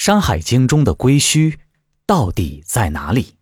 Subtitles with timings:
[0.00, 1.58] 山海经》中的龟墟
[2.06, 3.22] 到底在哪里？《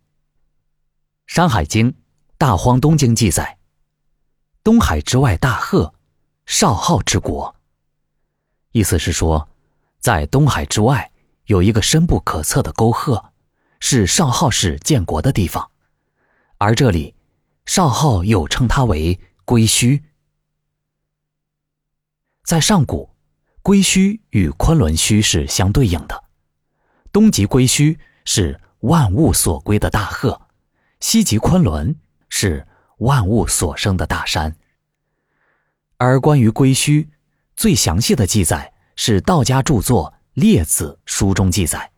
[1.25, 1.93] 山海经·
[2.37, 3.61] 大荒东经》记载：
[4.65, 5.95] 东海之外大壑，
[6.47, 7.55] 少昊之国。
[8.73, 9.49] 意思是说，
[10.01, 11.13] 在东海之外
[11.45, 13.31] 有一个深不可测的沟壑，
[13.79, 15.71] 是少昊氏建国的地方，
[16.57, 17.15] 而这里，
[17.67, 20.03] 少昊又称它为龟墟。
[22.43, 23.15] 在上古，
[23.63, 26.25] 龟墟与昆仑虚是相对应的。
[27.13, 30.41] 东极龟墟是万物所归的大壑，
[31.01, 31.97] 西极昆仑
[32.29, 32.67] 是
[32.99, 34.55] 万物所生的大山。
[35.97, 37.09] 而关于龟墟，
[37.57, 41.91] 最详细的记载是道家著作《列子》书中记载：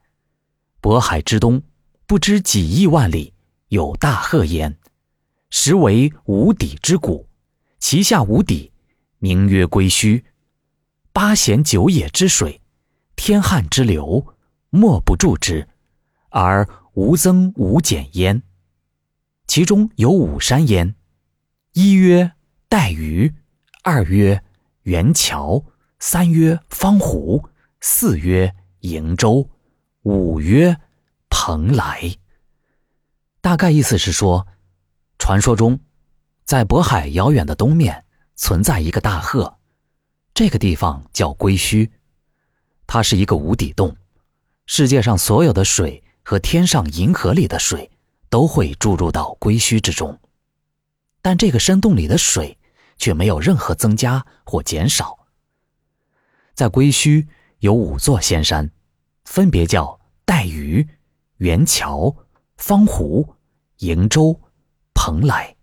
[0.81, 1.63] 渤海之东，
[2.07, 3.35] 不知几亿万里，
[3.69, 4.79] 有大壑焉，
[5.51, 7.29] 实为无底之谷，
[7.79, 8.73] 其下无底，
[9.19, 10.23] 名曰龟墟。
[11.13, 12.63] 八贤九野之水，
[13.17, 14.25] 天旱之流，
[14.71, 15.69] 莫不注之，
[16.31, 18.43] 而无增无减焉。
[19.47, 20.95] 其中有五山焉：
[21.73, 22.33] 一曰
[22.69, 23.35] 带鱼，
[23.83, 24.43] 二曰
[24.83, 25.65] 元桥，
[25.99, 27.49] 三曰方湖，
[27.81, 29.51] 四曰瀛洲，
[30.03, 30.77] 五曰
[31.29, 32.17] 蓬莱。
[33.41, 34.47] 大概意思是说，
[35.19, 35.81] 传说中，
[36.45, 38.05] 在渤海遥远的东面
[38.37, 39.59] 存在一个大壑。
[40.33, 41.91] 这个地方叫龟墟，
[42.87, 43.97] 它是一个无底洞，
[44.73, 47.91] 世界上所有的水和天上银河里的水
[48.29, 50.17] 都会注入到龟墟之中，
[51.21, 52.57] 但这个深洞里的水
[52.97, 55.27] 却没有任何增加或减少。
[56.55, 57.27] 在龟墟
[57.59, 58.71] 有五座仙山，
[59.25, 60.89] 分别叫带鱼、
[61.39, 62.15] 元桥、
[62.57, 63.35] 方湖、
[63.79, 64.41] 瀛洲、
[64.95, 65.57] 蓬莱。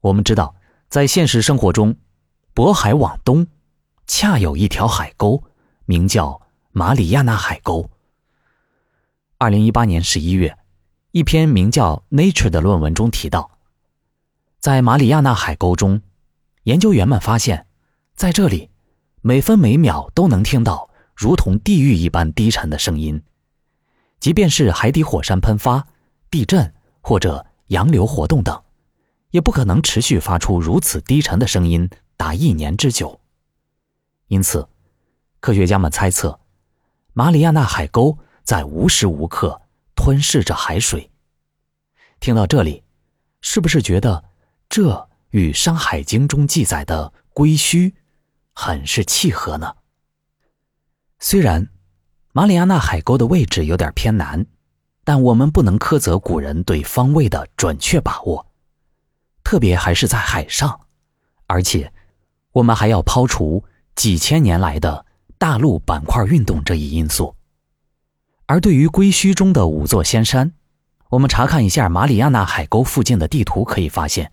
[0.00, 0.56] 我们知道，
[0.88, 1.94] 在现实生活中。
[2.52, 3.46] 渤海往东，
[4.08, 5.44] 恰有一条海沟，
[5.84, 6.47] 名叫
[6.78, 7.90] 马里亚纳海沟。
[9.36, 10.56] 二零一八年十一月，
[11.10, 13.58] 一篇名叫《Nature》的论文中提到，
[14.60, 16.00] 在马里亚纳海沟中，
[16.62, 17.66] 研究员们发现，
[18.14, 18.70] 在这里，
[19.22, 23.20] 每分每秒都能听到如同地狱一般低沉的声音，
[24.20, 25.84] 即便是海底火山喷发、
[26.30, 28.62] 地震或者洋流活动等，
[29.32, 31.90] 也不可能持续发出如此低沉的声音。
[32.16, 33.20] 达一年之久。
[34.28, 34.68] 因此，
[35.40, 36.38] 科学家们猜测，
[37.18, 39.60] 马里亚纳海沟在无时无刻
[39.96, 41.10] 吞噬着海水。
[42.20, 42.84] 听到这里，
[43.40, 44.22] 是不是觉得
[44.68, 47.92] 这与《山海经》中记载的龟墟
[48.52, 49.74] 很是契合呢？
[51.18, 51.68] 虽然
[52.30, 54.46] 马里亚纳海沟的位置有点偏南，
[55.02, 58.46] 但我们不能苛责古人对方位的准确把握，
[59.42, 60.82] 特别还是在海上，
[61.48, 61.92] 而且。
[62.52, 63.64] 我们还要抛除
[63.96, 65.04] 几千年来的
[65.38, 67.34] 大陆板块运动这一因素，
[68.46, 70.52] 而对于归墟中的五座仙山，
[71.10, 74.32] 我们查看一下马里亚纳海沟附近的地图，可以发现，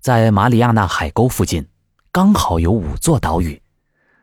[0.00, 1.68] 在马里亚纳海沟附近
[2.12, 3.60] 刚好有五座岛屿，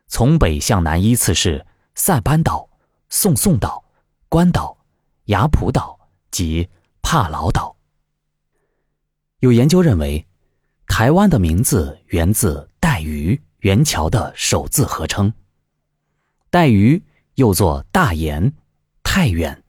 [0.08, 1.66] 从北向南依次是
[1.96, 2.70] 塞班岛、
[3.10, 3.84] 宋宋岛、
[4.30, 4.78] 关岛、
[5.26, 6.00] 雅普岛
[6.32, 6.70] 及
[7.02, 7.76] 帕劳岛。
[9.40, 10.26] 有研究认为，
[10.88, 12.68] 台湾的名字源自。
[12.82, 15.32] 带鱼元桥的首字合称，
[16.52, 17.02] 带鱼
[17.36, 18.54] 又作大盐、
[19.04, 19.64] 太原，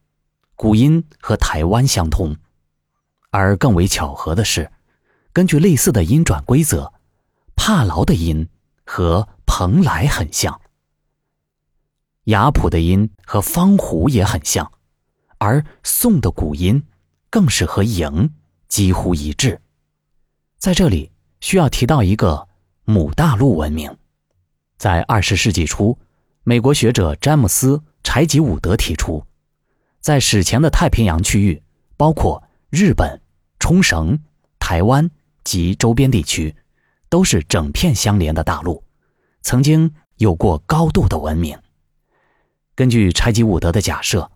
[0.56, 2.36] 古音和台湾相通。
[3.30, 4.70] 而更为巧合的是，
[5.32, 6.92] 根据类似的音转规则，
[7.54, 8.48] 帕劳的音
[8.84, 10.60] 和蓬莱很像，
[12.24, 14.72] 雅普的音和方湖也很像，
[15.38, 16.82] 而宋的古音
[17.30, 18.34] 更是和营
[18.66, 19.62] 几乎一致。
[20.58, 22.48] 在这里需要提到一个。
[22.84, 23.96] 母大陆文明，
[24.76, 25.96] 在二十世纪初，
[26.44, 29.24] 美国学者詹姆斯·柴吉伍德提出，
[30.00, 31.62] 在史前的太平洋区域，
[31.96, 33.20] 包括日本、
[33.58, 34.18] 冲绳、
[34.58, 35.10] 台湾
[35.44, 36.54] 及周边地区，
[37.08, 38.82] 都是整片相连的大陆，
[39.42, 41.56] 曾经有过高度的文明。
[42.74, 44.30] 根据柴吉伍德的假设，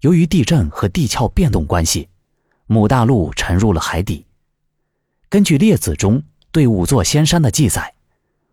[0.00, 2.08] 由于地震和地壳变动关系，
[2.66, 4.26] 母大陆沉入了海底。
[5.28, 6.22] 根据《列子》中。
[6.52, 7.94] 对五座仙山的记载，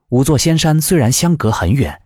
[0.08, 2.02] 五座仙山虽然相隔很远，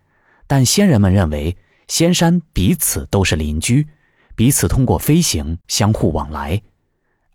[0.48, 1.58] 但先人们认为
[1.88, 3.88] 仙山彼此都是邻居，
[4.36, 6.62] 彼此通过飞行相互往来，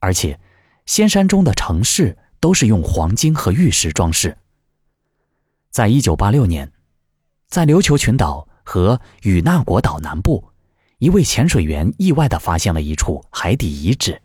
[0.01, 0.39] 而且
[0.87, 4.37] 仙山中的城市都是用黄金和玉石装饰。
[5.71, 6.73] 在一九八六年，
[7.49, 10.49] 在琉球群岛和与那国岛南部，
[10.99, 14.21] 一位潜水员意外地发现了一处海底遗址，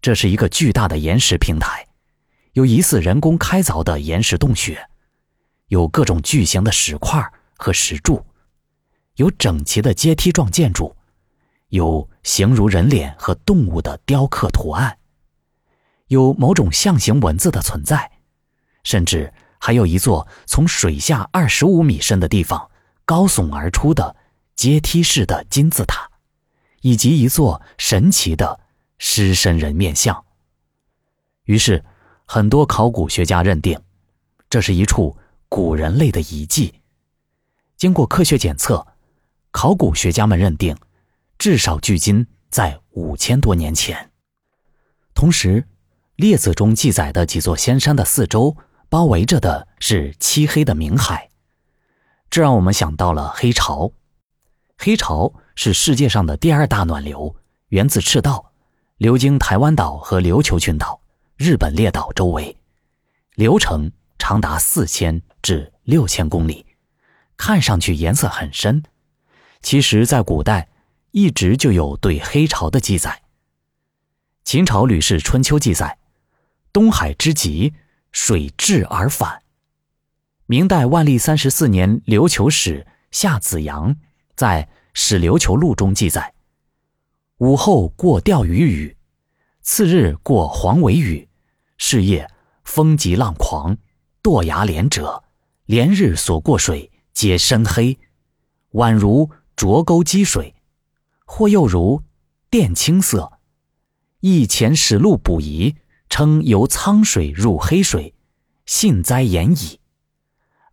[0.00, 1.86] 这是一个巨大的岩石平台。
[2.54, 4.88] 有疑似人工开凿的岩石洞穴，
[5.68, 7.24] 有各种巨型的石块
[7.58, 8.24] 和石柱，
[9.16, 10.96] 有整齐的阶梯状建筑，
[11.68, 14.96] 有形如人脸和动物的雕刻图案，
[16.06, 18.10] 有某种象形文字的存在，
[18.84, 22.70] 甚至还有一座从水下二十五米深的地方
[23.04, 24.16] 高耸而出的
[24.54, 26.08] 阶梯式的金字塔，
[26.80, 28.60] 以及一座神奇的
[28.98, 30.24] 狮身人面像。
[31.44, 31.84] 于是，
[32.24, 33.80] 很多考古学家认定，
[34.48, 35.16] 这是一处
[35.48, 36.72] 古人类的遗迹。
[37.78, 38.84] 经过科学检测，
[39.52, 40.76] 考古学家们认定，
[41.38, 44.10] 至少距今在五千多年前。
[45.14, 45.64] 同时，
[46.16, 48.56] 列子中记载的几座仙山的四周
[48.88, 51.30] 包围着的是漆黑的冥海，
[52.28, 53.92] 这让我们想到了黑潮。
[54.76, 57.32] 黑潮是世界上的第二大暖流，
[57.68, 58.50] 源自赤道，
[58.96, 61.00] 流经台湾岛和琉球群岛。
[61.36, 62.56] 日本列岛周围，
[63.36, 66.66] 流程长达四千至六千公里，
[67.38, 68.82] 看上去颜色很深。
[69.62, 70.68] 其实，在古代
[71.12, 73.22] 一直就有对黑潮的记载。
[74.44, 75.98] 秦朝《吕氏春秋》记载
[76.72, 77.72] ：“东海之极，
[78.12, 79.42] 水至而返。”
[80.46, 83.96] 明代万历三十四年琉球使夏子阳
[84.34, 86.34] 在《史琉球录》中记载
[87.38, 88.96] ：“午后过钓鱼屿，
[89.62, 91.26] 次日过黄尾屿。”
[91.80, 92.28] 是夜
[92.64, 93.76] 风急浪狂，
[94.22, 95.22] 堕崖连者，
[95.66, 97.98] 连日所过水皆深黑，
[98.74, 100.54] 宛如浊沟积水，
[101.24, 102.04] 或又如
[102.48, 103.40] 靛青色。
[104.20, 105.74] 亦前使路补遗，
[106.08, 108.14] 称由苍水入黑水，
[108.66, 109.80] 信哉言矣。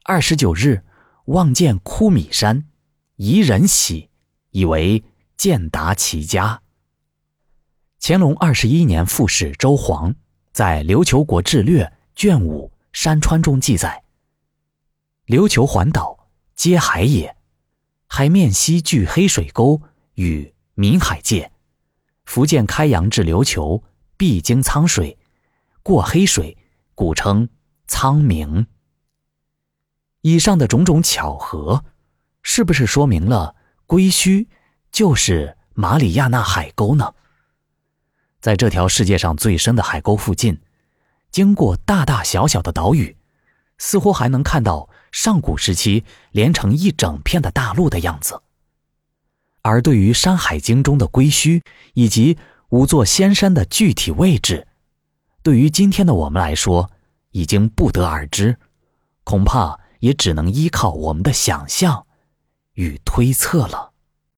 [0.03, 0.85] 二十九日
[1.25, 2.67] 望见枯米山，
[3.15, 4.11] 宜人喜，
[4.51, 5.03] 以为
[5.35, 6.61] 见达其家。
[7.99, 10.13] 乾隆二十一年副使周煌。
[10.51, 14.03] 在《琉球国志略》卷五《山川》中记载
[15.25, 16.14] ：“琉球环岛
[16.55, 17.35] 皆海也，
[18.07, 19.81] 海面西距黑水沟
[20.13, 21.51] 与闽海界。
[22.23, 23.83] 福建开阳至琉球
[24.17, 25.17] 必经苍水，
[25.83, 26.57] 过黑水，
[26.95, 27.49] 古称
[27.87, 28.67] 苍明。”
[30.21, 31.83] 以上的种种巧合，
[32.41, 33.55] 是不是说明了
[33.85, 34.47] 归墟
[34.91, 37.13] 就是马里亚纳海沟呢？
[38.39, 40.61] 在这条世界上最深的海沟附近，
[41.29, 43.17] 经过大大小小的岛屿，
[43.77, 48.41] 似乎还能看到上古时期连成一整片的大陆的样子。
[49.61, 51.61] 而对于《山海经》中的龟墟
[51.93, 54.67] 以及五座仙山的具体位置，
[55.41, 56.91] 对于今天的我们来说
[57.31, 58.59] 已经不得而知，
[59.23, 62.05] 恐怕也只能依靠我们的想象
[62.73, 63.93] 与推测了。